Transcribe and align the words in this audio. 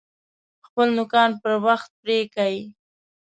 خپل 0.67 0.87
نوکان 0.97 1.31
پر 1.41 1.53
وخت 1.65 1.89
پرې 1.99 2.17
کئ! 2.35 2.55